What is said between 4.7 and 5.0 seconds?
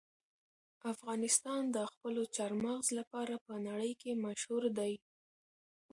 دی.